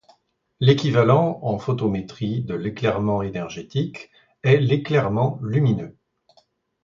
L'équivalent 0.59 1.37
en 1.43 1.59
photométrie 1.59 2.41
de 2.41 2.55
l'éclairement 2.55 3.21
énergétique 3.21 4.09
est 4.41 4.57
l'éclairement 4.57 5.37
lumineux. 5.43 5.95